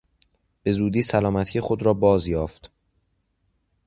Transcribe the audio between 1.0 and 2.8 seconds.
سلامتی خود را بازیافت.